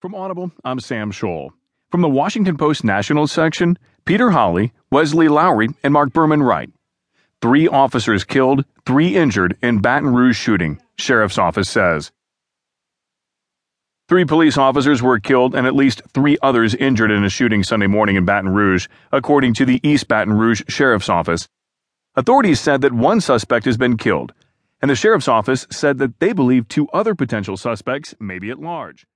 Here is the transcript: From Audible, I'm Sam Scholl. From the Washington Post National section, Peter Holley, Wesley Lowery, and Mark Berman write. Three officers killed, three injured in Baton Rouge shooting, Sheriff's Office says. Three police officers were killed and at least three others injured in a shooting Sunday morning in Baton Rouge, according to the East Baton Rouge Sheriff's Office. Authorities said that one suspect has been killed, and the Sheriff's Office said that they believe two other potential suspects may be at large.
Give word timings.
From 0.00 0.14
Audible, 0.14 0.50
I'm 0.64 0.80
Sam 0.80 1.12
Scholl. 1.12 1.50
From 1.90 2.00
the 2.00 2.08
Washington 2.08 2.56
Post 2.56 2.84
National 2.84 3.26
section, 3.26 3.78
Peter 4.06 4.30
Holley, 4.30 4.72
Wesley 4.90 5.28
Lowery, 5.28 5.68
and 5.84 5.92
Mark 5.92 6.14
Berman 6.14 6.42
write. 6.42 6.70
Three 7.42 7.68
officers 7.68 8.24
killed, 8.24 8.64
three 8.86 9.14
injured 9.14 9.58
in 9.62 9.80
Baton 9.82 10.14
Rouge 10.14 10.38
shooting, 10.38 10.80
Sheriff's 10.96 11.36
Office 11.36 11.68
says. 11.68 12.12
Three 14.08 14.24
police 14.24 14.56
officers 14.56 15.02
were 15.02 15.20
killed 15.20 15.54
and 15.54 15.66
at 15.66 15.76
least 15.76 16.00
three 16.14 16.38
others 16.40 16.74
injured 16.74 17.10
in 17.10 17.22
a 17.22 17.28
shooting 17.28 17.62
Sunday 17.62 17.86
morning 17.86 18.16
in 18.16 18.24
Baton 18.24 18.54
Rouge, 18.54 18.88
according 19.12 19.52
to 19.52 19.66
the 19.66 19.86
East 19.86 20.08
Baton 20.08 20.32
Rouge 20.32 20.62
Sheriff's 20.66 21.10
Office. 21.10 21.46
Authorities 22.16 22.58
said 22.58 22.80
that 22.80 22.94
one 22.94 23.20
suspect 23.20 23.66
has 23.66 23.76
been 23.76 23.98
killed, 23.98 24.32
and 24.80 24.90
the 24.90 24.96
Sheriff's 24.96 25.28
Office 25.28 25.66
said 25.70 25.98
that 25.98 26.20
they 26.20 26.32
believe 26.32 26.68
two 26.68 26.88
other 26.88 27.14
potential 27.14 27.58
suspects 27.58 28.14
may 28.18 28.38
be 28.38 28.48
at 28.48 28.58
large. 28.58 29.06